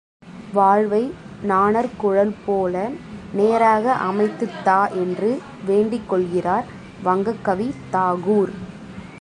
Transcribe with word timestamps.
வாழ்வை 0.53 1.01
நாணற்குழல்போல 1.43 2.75
நேராக 3.33 3.93
அமைத்துத் 4.01 4.57
தா! 4.63 4.79
என்று 4.95 5.31
வேண்டிக்கொள்கிறார் 5.65 6.67
வங்கக்கவி 7.03 7.69
தாகூர். 7.93 8.53